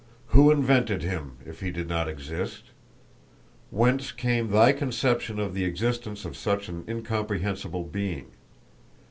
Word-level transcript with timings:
"Who 0.29 0.49
invented 0.49 1.03
Him, 1.03 1.37
if 1.45 1.59
He 1.59 1.69
did 1.69 1.87
not 1.87 2.09
exist? 2.09 2.71
Whence 3.69 4.11
came 4.11 4.49
thy 4.49 4.71
conception 4.71 5.37
of 5.37 5.53
the 5.53 5.63
existence 5.65 6.25
of 6.25 6.35
such 6.35 6.67
an 6.69 6.83
incomprehensible 6.87 7.83
Being? 7.83 8.31